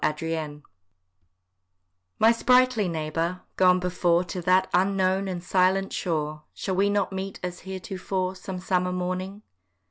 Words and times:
SUSANNAH 0.03 0.63
"My 2.17 2.31
sprightly 2.31 2.87
neighbour, 2.87 3.41
gone 3.55 3.79
before 3.79 4.23
To 4.23 4.41
that 4.41 4.67
unknown 4.73 5.27
and 5.27 5.43
silent 5.43 5.93
shore! 5.93 6.41
Shall 6.55 6.75
we 6.75 6.89
not 6.89 7.13
meet 7.13 7.39
as 7.43 7.59
heretofore 7.59 8.35
Some 8.35 8.57
summer 8.57 8.91
morning? 8.93 9.43